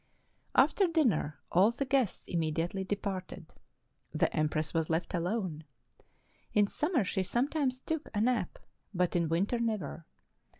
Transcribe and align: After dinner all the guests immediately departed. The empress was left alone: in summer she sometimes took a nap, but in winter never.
After 0.55 0.87
dinner 0.87 1.37
all 1.51 1.69
the 1.69 1.85
guests 1.85 2.27
immediately 2.27 2.83
departed. 2.83 3.53
The 4.11 4.35
empress 4.35 4.73
was 4.73 4.89
left 4.89 5.13
alone: 5.13 5.63
in 6.53 6.65
summer 6.65 7.03
she 7.03 7.21
sometimes 7.21 7.81
took 7.81 8.09
a 8.11 8.19
nap, 8.19 8.57
but 8.95 9.15
in 9.15 9.29
winter 9.29 9.59
never. 9.59 10.07